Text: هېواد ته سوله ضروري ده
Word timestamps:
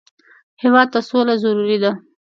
هېواد 0.61 0.87
ته 0.93 0.99
سوله 1.09 1.33
ضروري 1.43 1.77
ده 1.83 1.91